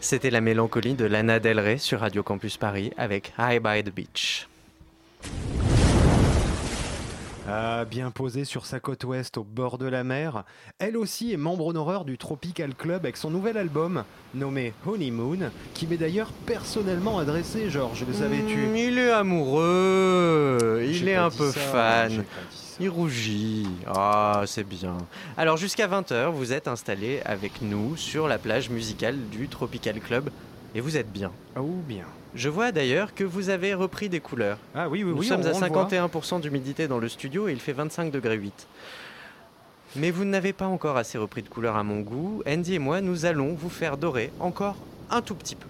[0.00, 3.94] C'était la mélancolie de Lana Del Rey sur Radio Campus Paris avec High by the
[3.94, 4.48] Beach.
[7.46, 10.44] Ah, bien posée sur sa côte ouest au bord de la mer,
[10.78, 15.86] elle aussi est membre honoraire du Tropical Club avec son nouvel album nommé Honeymoon, qui
[15.86, 18.56] m'est d'ailleurs personnellement adressé, Georges, le savais-tu?
[18.56, 22.24] Mm, il est amoureux, il est un peu ça, fan.
[22.80, 23.66] Il rougit.
[23.86, 24.96] Ah, c'est bien.
[25.36, 30.30] Alors jusqu'à 20h, vous êtes installés avec nous sur la plage musicale du Tropical Club
[30.74, 31.30] et vous êtes bien.
[31.56, 32.06] Oh bien.
[32.34, 34.56] Je vois d'ailleurs que vous avez repris des couleurs.
[34.74, 35.88] Ah oui, oui, Nous oui, sommes à on le voit.
[35.88, 38.66] 51% d'humidité dans le studio et il fait 25 degrés 8.
[39.96, 42.42] Mais vous n'avez pas encore assez repris de couleurs à mon goût.
[42.46, 44.76] Andy et moi, nous allons vous faire dorer encore
[45.10, 45.66] un tout petit peu.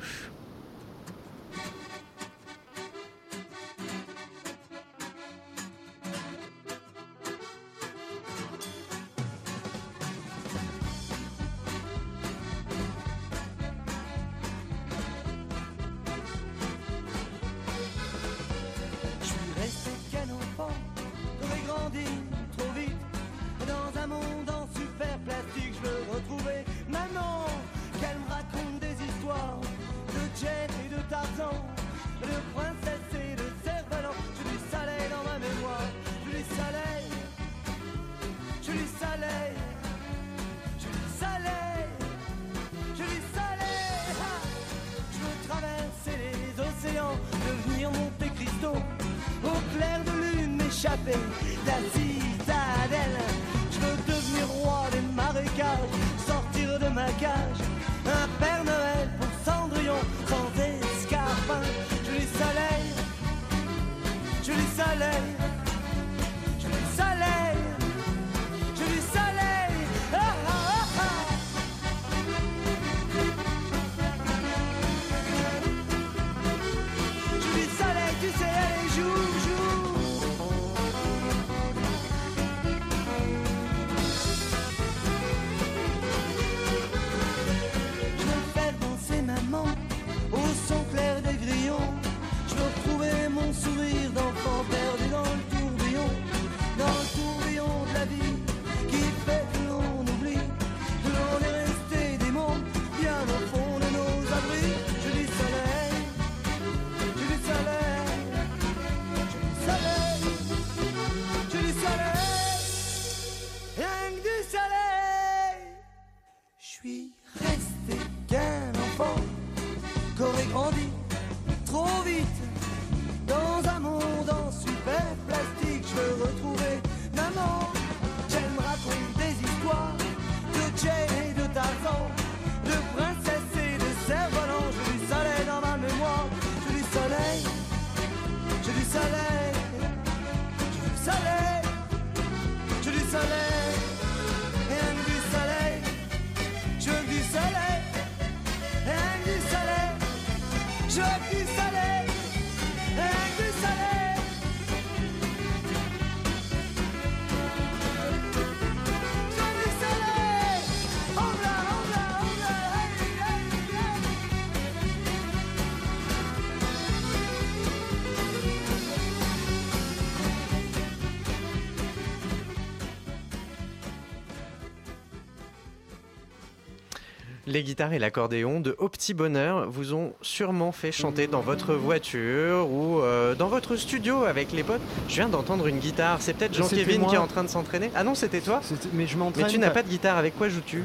[177.51, 181.75] Les guitares et l'accordéon de Au Petit Bonheur vous ont sûrement fait chanter dans votre
[181.75, 184.81] voiture ou euh, dans votre studio avec les potes.
[185.09, 187.91] Je viens d'entendre une guitare, c'est peut-être C'était Jean-Kévin qui est en train de s'entraîner.
[187.97, 188.61] Ah non, c'était toi
[188.93, 189.47] Mais je m'entraîne.
[189.47, 190.85] Mais tu n'as pas de guitare, avec quoi joues-tu?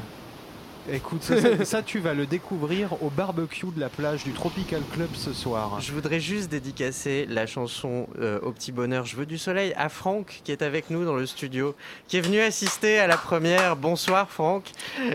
[0.92, 4.80] Écoute, ça, ça- ça, tu vas le découvrir au barbecue de la plage du Tropical
[4.92, 5.80] Club ce soir.
[5.80, 9.88] Je voudrais juste dédicacer la chanson euh, Au Petit Bonheur, Je veux du soleil à
[9.88, 11.74] Franck qui est avec nous dans le studio,
[12.06, 13.74] qui est venu assister à la première.
[13.74, 14.70] Bonsoir Franck.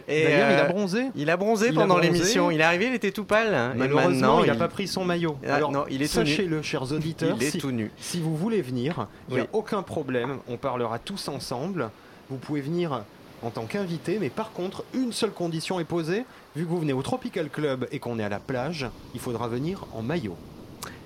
[0.09, 1.05] Et, D'ailleurs, il a euh, bronzé.
[1.15, 2.09] Il a bronzé Il a pendant bronzé.
[2.11, 2.51] l'émission.
[2.51, 3.73] Il est arrivé, il était tout pâle.
[3.77, 5.37] Malheureusement, maintenant, il n'a pas pris son maillot.
[5.47, 7.91] Ah, Alors, non, il est sachez-le, chers auditeurs, Il est si, tout nu.
[7.97, 10.39] si vous voulez venir, il n'y a aucun problème.
[10.49, 11.89] On parlera tous ensemble.
[12.29, 13.03] Vous pouvez venir
[13.43, 16.25] en tant qu'invité, mais par contre, une seule condition est posée.
[16.55, 19.47] Vu que vous venez au Tropical Club et qu'on est à la plage, il faudra
[19.47, 20.37] venir en maillot.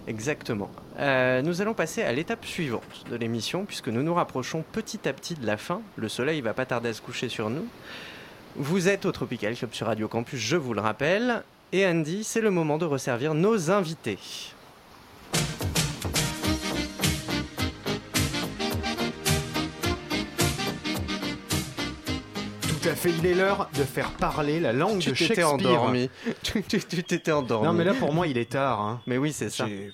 [0.08, 0.70] Exactement.
[1.00, 5.14] Euh, nous allons passer à l'étape suivante de l'émission, puisque nous nous rapprochons petit à
[5.14, 5.82] petit de la fin.
[5.96, 7.68] Le soleil va pas tarder à se coucher sur nous.
[8.56, 11.44] Vous êtes au Tropical Club sur Radio Campus, je vous le rappelle.
[11.72, 14.20] Et Andy, c'est le moment de resservir nos invités.
[23.12, 25.52] Fait, il est l'heure de faire parler la langue Tu de Shakespeare.
[25.52, 26.10] endormi.
[26.44, 27.68] Tu t'étais endormi.
[27.68, 28.82] Non, mais là, pour moi, il est tard.
[28.82, 29.02] hein.
[29.08, 29.66] Mais oui, c'est ça.
[29.66, 29.94] Pff,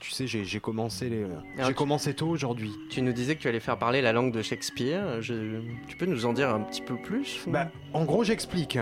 [0.00, 1.24] Tu sais, j'ai commencé, les...
[1.24, 2.72] Alors, j'ai commencé tôt aujourd'hui.
[2.90, 5.20] Tu nous disais que tu allais faire parler la langue de Shakespeare.
[5.20, 8.78] Je- Tu peux nous en dire un petit peu plus Bah, en gros, j'explique.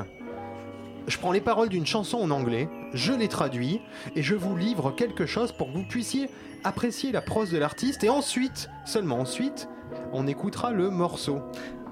[1.09, 3.81] Je prends les paroles d'une chanson en anglais, je les traduis,
[4.17, 6.29] et je vous livre quelque chose pour que vous puissiez
[6.65, 9.69] apprécier la prose de l'artiste, et ensuite, seulement ensuite,
[10.13, 11.43] on écoutera le morceau.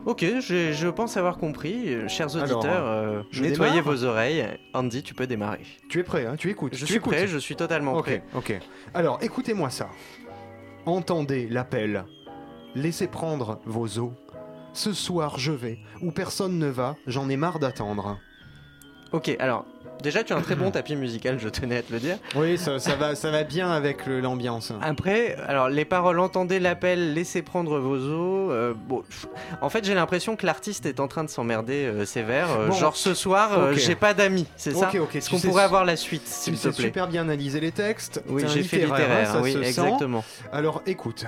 [0.07, 1.95] Ok, je, je pense avoir compris.
[1.95, 4.47] Euh, Chers Alors, auditeurs, euh, nettoyez vos oreilles.
[4.75, 5.63] Andy, tu peux démarrer.
[5.89, 7.15] Tu es prêt, hein Tu écoutes Je tu suis écoutes.
[7.15, 8.23] prêt, je suis totalement prêt.
[8.35, 8.61] ok.
[8.93, 9.89] Alors, écoutez-moi ça.
[10.85, 12.05] Entendez l'appel.
[12.75, 14.11] Laissez prendre vos os.
[14.75, 15.79] Ce soir, je vais.
[16.03, 18.19] Où personne ne va, j'en ai marre d'attendre.
[19.13, 19.65] Ok, alors,
[20.03, 22.17] déjà, tu as un très bon tapis musical, je tenais à te le dire.
[22.37, 24.73] Oui, ça, ça va, ça va bien avec l'ambiance.
[24.83, 28.51] Après, alors les paroles, entendez l'appel, laissez prendre vos os.
[28.53, 29.03] euh, bon,
[29.61, 32.49] en fait, j'ai l'impression que l'artiste est en train de s'emmerder euh, sévère.
[32.59, 35.97] euh, Bon, genre ce soir, j'ai pas d'amis, c'est ça Est-ce qu'on pourrait avoir la
[35.97, 38.23] suite, s'il te plaît super bien analyser les textes.
[38.29, 39.69] Oui, j'ai fait littéraire, hein, ça oui, se sent.
[39.69, 40.25] exactement.
[40.53, 41.25] Alors écoute,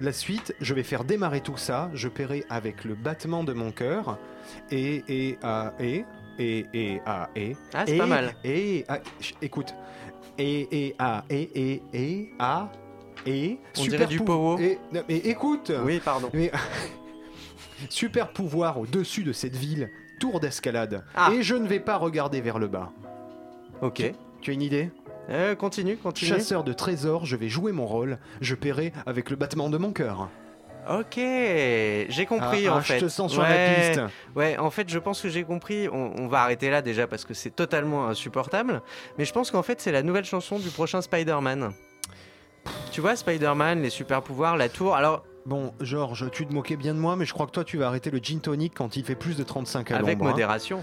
[0.00, 1.90] la suite, je vais faire démarrer tout ça.
[1.94, 4.18] Je paierai avec le battement de mon cœur.
[4.70, 5.38] Et, et,
[5.80, 6.04] et,
[6.38, 7.56] et, et, à, et.
[7.72, 8.34] Ah, c'est pas mal.
[8.44, 8.84] Et,
[9.42, 9.74] écoute.
[10.38, 12.70] Et, et, à, et, et, et, à,
[13.26, 13.58] et.
[13.76, 14.58] On super dirait du powo.
[14.58, 15.72] Et, mais écoute.
[15.84, 16.30] Oui, pardon.
[16.32, 16.50] Mais-
[17.88, 19.90] super pouvoir au-dessus de cette ville.
[20.20, 21.04] Tour d'escalade.
[21.14, 21.30] Ah.
[21.32, 22.92] Et je ne vais pas regarder vers le bas.
[23.82, 23.94] Ok.
[23.96, 24.90] Tu, tu as une idée?
[25.30, 26.30] Euh, continue, continue.
[26.30, 28.18] Chasseur de trésors, je vais jouer mon rôle.
[28.40, 30.28] Je paierai avec le battement de mon cœur.
[30.88, 32.98] Ok, j'ai compris Ah, en ah, je fait.
[32.98, 34.00] te sens sur la piste.
[34.36, 35.88] Ouais, en fait, je pense que j'ai compris.
[35.88, 38.82] On, on va arrêter là déjà parce que c'est totalement insupportable.
[39.18, 41.72] Mais je pense qu'en fait, c'est la nouvelle chanson du prochain Spider-Man.
[42.92, 44.94] Tu vois, Spider-Man, les super pouvoirs, la tour.
[44.94, 47.76] Alors, Bon, Georges, tu te moquais bien de moi, mais je crois que toi, tu
[47.76, 50.24] vas arrêter le gin tonic quand il fait plus de 35 à avec hein.
[50.24, 50.82] modération.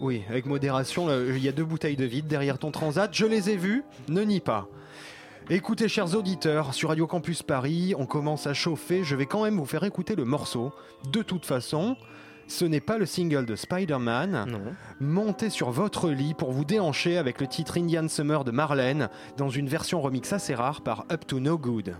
[0.00, 1.08] Oui, avec modération.
[1.28, 3.10] Il y a deux bouteilles de vide derrière ton transat.
[3.12, 4.68] Je les ai vues, ne nie pas.
[5.52, 9.02] Écoutez, chers auditeurs, sur Radio Campus Paris, on commence à chauffer.
[9.02, 10.72] Je vais quand même vous faire écouter le morceau.
[11.10, 11.96] De toute façon,
[12.46, 14.76] ce n'est pas le single de Spider-Man.
[15.00, 19.48] Montez sur votre lit pour vous déhancher avec le titre Indian Summer de Marlène dans
[19.48, 21.96] une version remix assez rare par Up to No Good.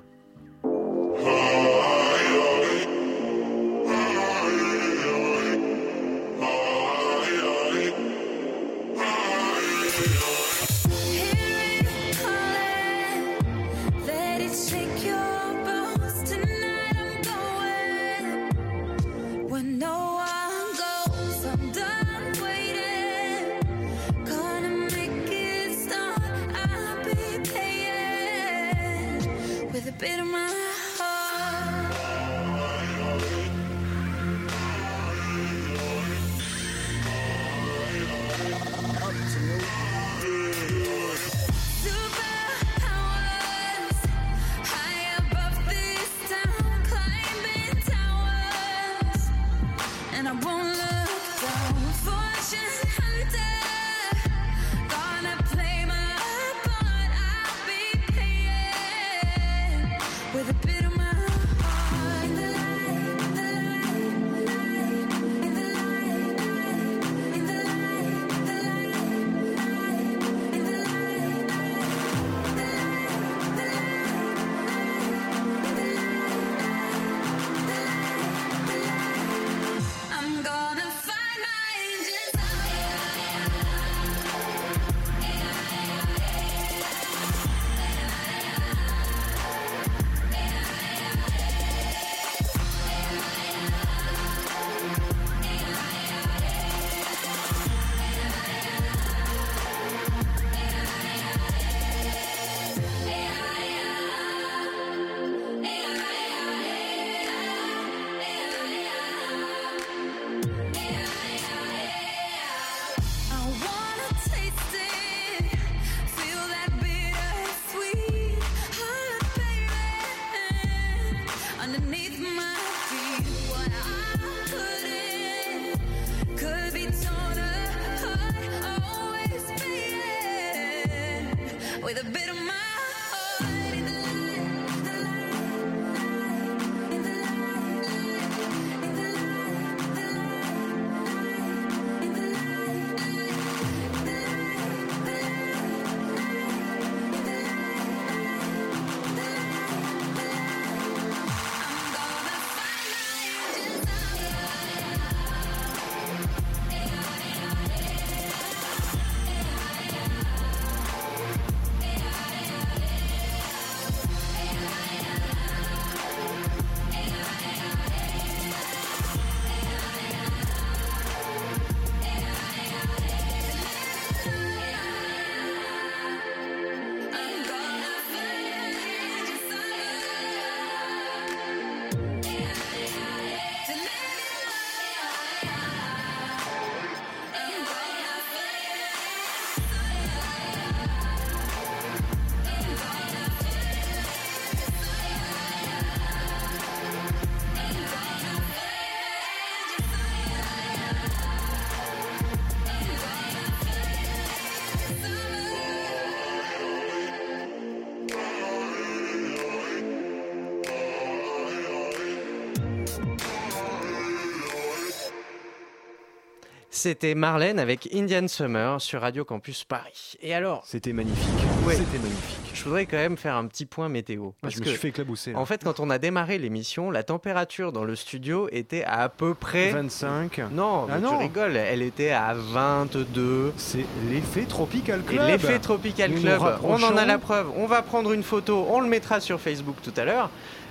[216.82, 220.14] C'était Marlène avec Indian Summer sur Radio Campus Paris.
[220.22, 221.28] Et alors C'était magnifique.
[221.66, 221.74] Ouais.
[221.74, 222.38] C'était magnifique.
[222.54, 224.30] Je voudrais quand même faire un petit point météo.
[224.42, 225.32] Ah, je me suis fait éclabousser.
[225.32, 225.40] là.
[225.40, 229.08] En fait, quand on a démarré l'émission, la température dans le studio était à, à
[229.10, 229.72] peu près.
[229.72, 230.38] 25.
[230.52, 231.10] Non, Ah mais non.
[231.10, 233.52] tu rigoles, elle était à 22.
[233.58, 235.26] C'est l'effet Tropical Club.
[235.26, 237.50] l'effet Tropical Nous nous Club, on en a la preuve.
[237.58, 240.30] On va prendre une photo, on le mettra sur Facebook tout à l'heure.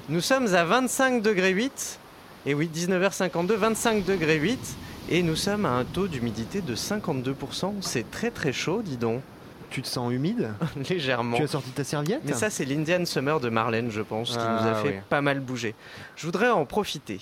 [0.09, 1.99] Nous sommes à 25 degrés 8.
[2.47, 4.59] Et oui, 19h52, 25 degrés 8.
[5.07, 7.75] Et nous sommes à un taux d'humidité de 52%.
[7.81, 9.21] C'est très très chaud, dis donc.
[9.69, 10.51] Tu te sens humide
[10.89, 11.37] Légèrement.
[11.37, 14.37] Tu as sorti ta serviette Mais ça, c'est l'Indian Summer de Marlène, je pense, qui
[14.37, 14.95] nous a Ah, fait oui.
[15.09, 15.75] pas mal bouger.
[16.15, 17.19] Je voudrais en profiter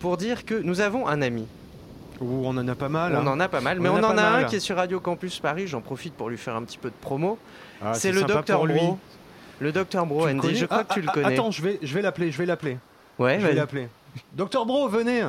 [0.00, 1.46] pour dire que nous avons un ami.
[2.20, 3.14] Ouh, on en a pas mal.
[3.14, 3.26] On hein.
[3.28, 4.76] en a pas mal, mais On en a en pas a un qui est sur
[4.76, 5.68] Radio Campus Paris.
[5.68, 7.38] J'en profite pour lui faire un petit peu de promo.
[7.82, 8.66] Ah, c'est le docteur.
[8.66, 8.98] Bro.
[9.60, 10.56] Le docteur Bro, le Andy.
[10.56, 11.34] Je crois Ah, que tu le ah, connais.
[11.34, 12.78] Attends, je vais, je vais l'appeler, je vais l'appeler.
[13.18, 13.88] ouais, je vais l'appeler.
[14.32, 15.22] Docteur Bro, venez.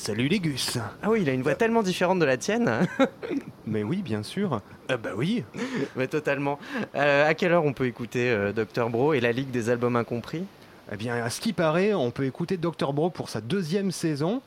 [0.00, 0.78] Salut les gus.
[1.02, 2.86] Ah oui, il a une voix tellement différente de la tienne.
[3.66, 4.60] Mais oui, bien sûr.
[4.88, 5.44] Ah bah oui.
[5.96, 6.58] mais totalement.
[6.94, 9.96] Euh, à quelle heure on peut écouter euh, Docteur Bro et la Ligue des albums
[9.96, 10.44] incompris?
[10.90, 14.40] Eh bien, à ce qui paraît, on peut écouter Docteur Bro pour sa deuxième saison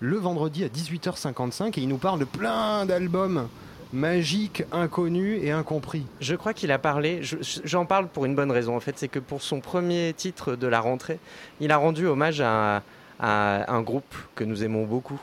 [0.00, 3.48] le vendredi à 18h55 et il nous parle de plein d'albums
[3.92, 6.04] magiques, inconnus et incompris.
[6.20, 9.08] Je crois qu'il a parlé, je- j'en parle pour une bonne raison en fait, c'est
[9.08, 11.18] que pour son premier titre de la rentrée,
[11.60, 12.82] il a rendu hommage à,
[13.20, 15.20] à un groupe que nous aimons beaucoup,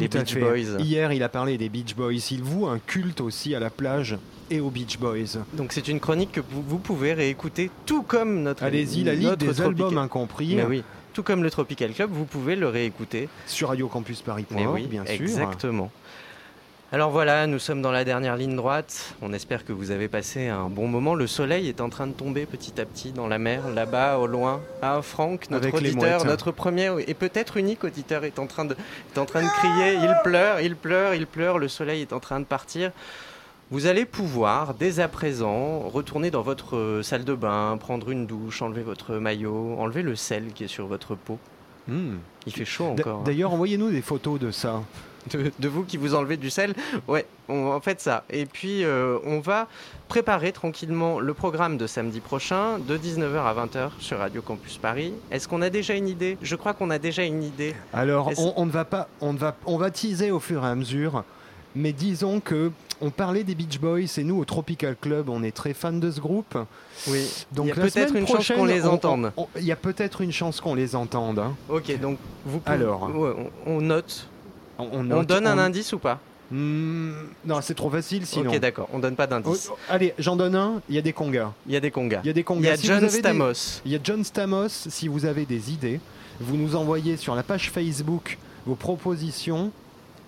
[0.00, 0.40] les Tout à Beach fait.
[0.40, 0.80] Boys.
[0.82, 2.12] Hier, il a parlé des Beach Boys.
[2.30, 4.16] Il voue un culte aussi à la plage
[4.50, 5.40] et aux Beach Boys.
[5.52, 9.46] Donc c'est une chronique que vous, pouvez réécouter tout comme notre Allez-y, la notre des
[9.46, 10.82] Tropical- albums incompris Mais oui,
[11.12, 13.28] tout comme le Tropical Club, vous pouvez le réécouter.
[13.46, 15.14] sur radiocampusparis.org, Mais oui, bien sûr.
[15.14, 15.90] exactement.
[16.94, 19.16] Alors voilà, nous sommes dans la dernière ligne droite.
[19.20, 21.16] On espère que vous avez passé un bon moment.
[21.16, 24.28] Le soleil est en train de tomber petit à petit dans la mer, là-bas, au
[24.28, 24.60] loin.
[24.80, 28.76] Ah, Franck, notre Avec auditeur, notre premier et peut-être unique auditeur est en train de,
[29.12, 29.94] est en train de crier.
[29.94, 31.58] Il pleure, il pleure, il pleure.
[31.58, 32.92] Le soleil est en train de partir.
[33.72, 38.62] Vous allez pouvoir, dès à présent, retourner dans votre salle de bain, prendre une douche,
[38.62, 41.40] enlever votre maillot, enlever le sel qui est sur votre peau.
[41.88, 42.18] Hmm.
[42.46, 43.18] Il fait chaud encore.
[43.18, 43.22] hein.
[43.26, 44.80] D'ailleurs, envoyez-nous des photos de ça.
[45.32, 46.74] De, de vous qui vous enlevez du sel.
[47.08, 48.24] Ouais, on en fait ça.
[48.30, 49.68] Et puis, euh, on va
[50.08, 55.12] préparer tranquillement le programme de samedi prochain, de 19h à 20h sur Radio Campus Paris.
[55.30, 56.36] Est-ce qu'on a déjà une idée?
[56.42, 57.74] Je crois qu'on a déjà une idée.
[57.92, 60.68] Alors, on, on ne va pas, on ne va, on va teaser au fur et
[60.68, 61.24] à mesure.
[61.76, 62.70] Mais disons que
[63.00, 66.08] on parlait des Beach Boys et nous au Tropical Club, on est très fans de
[66.12, 66.56] ce groupe.
[67.08, 67.28] Oui.
[67.50, 69.32] Donc Il y a peut-être une chance qu'on les entende.
[69.58, 71.40] Il y a peut-être une chance qu'on les entende.
[71.40, 71.54] hein.
[71.68, 73.10] Ok, donc vous pouvez- Alors.
[73.66, 74.28] On note.
[74.78, 76.20] On, donne un indice ou pas?
[76.50, 77.12] Hmm,
[77.44, 78.50] non, c'est trop facile sinon.
[78.50, 78.88] Ok, d'accord.
[78.92, 79.70] On donne pas d'indice.
[79.72, 80.82] Oh, allez, j'en donne un.
[80.88, 81.52] Il y a des congas.
[81.66, 82.20] Il y a des congas.
[82.22, 82.60] Il y a des congas.
[82.60, 83.80] Il y a Si John des- Stamos.
[83.84, 84.68] Il y a John Stamos.
[84.68, 86.00] Si vous avez des idées,
[86.40, 89.72] vous nous envoyez sur la page Facebook vos propositions.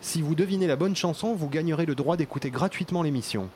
[0.00, 3.48] Si vous devinez la bonne chanson, vous gagnerez le droit d'écouter gratuitement l'émission.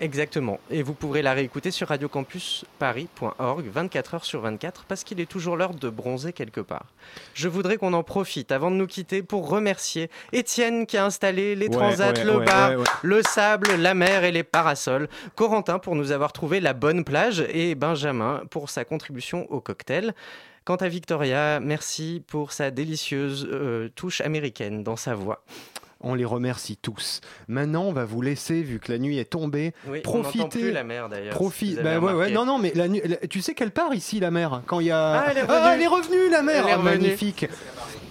[0.00, 0.58] Exactement.
[0.70, 5.56] Et vous pourrez la réécouter sur radiocampusparis.org 24 heures sur 24 parce qu'il est toujours
[5.56, 6.86] l'heure de bronzer quelque part.
[7.34, 11.54] Je voudrais qu'on en profite avant de nous quitter pour remercier Étienne qui a installé
[11.54, 12.72] les Ouais, transats, ouais, le ouais, bar,
[13.02, 15.08] le sable, la mer et les parasols.
[15.36, 20.14] Corentin pour nous avoir trouvé la bonne plage et Benjamin pour sa contribution au cocktail.
[20.64, 25.44] Quant à Victoria, merci pour sa délicieuse euh, touche américaine dans sa voix.
[26.02, 27.20] On les remercie tous.
[27.46, 29.74] Maintenant, on va vous laisser, vu que la nuit est tombée.
[29.86, 30.48] Oui, on profitez.
[30.60, 31.32] plus la mer d'ailleurs.
[31.34, 31.72] si Profite.
[31.74, 32.32] vous avez Bah ouais, ouais, remarqué.
[32.34, 34.86] non, non, mais la nuit, la- tu sais qu'elle part ici, la mer, quand il
[34.86, 35.20] y a.
[35.20, 35.68] Ah, elle est revenue.
[35.74, 36.66] elle est revenue, la mer.
[36.66, 36.90] Est Ah, revenue.
[37.02, 37.46] magnifique.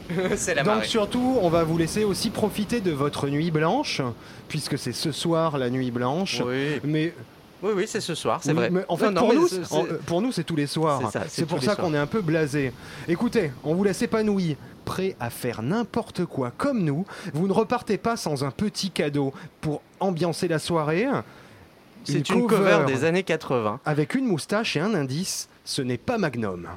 [0.38, 4.02] C'est la Donc surtout, on va vous laisser aussi profiter de votre nuit blanche,
[4.48, 6.42] puisque c'est ce soir la nuit blanche.
[6.46, 6.80] Oui.
[6.84, 7.14] Mais
[7.62, 8.70] Oui, oui, c'est ce soir, c'est Oui, vrai.
[8.72, 11.12] mais en fait, Non, non, pour, mais nous, en- pour nous, c'est tous les soirs.
[11.28, 12.72] C'est pour ça qu'on est un peu blasé.
[13.08, 14.58] Écoutez, on vous laisse épanoui,
[14.90, 17.06] prêt à faire n'importe quoi comme nous.
[17.36, 21.06] Vous ne repartez pas sans un petit cadeau pour ambiancer la soirée.
[22.06, 23.82] C'est une cover des années 80.
[23.86, 26.68] Avec une moustache et un indice, ce n'est pas Magnum.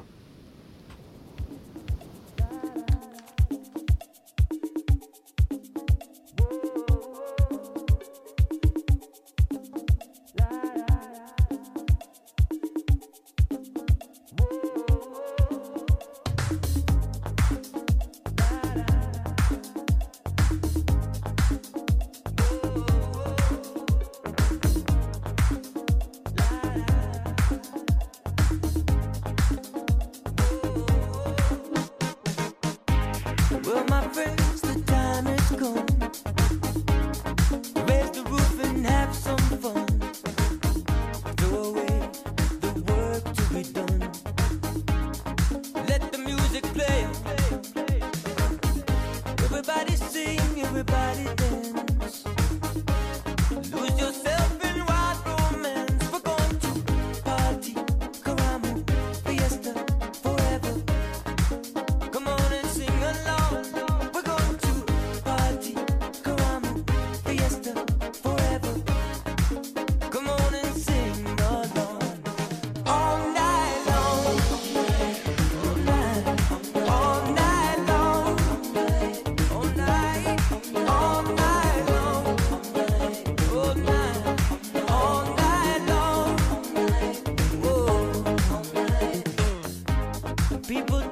[90.63, 91.02] people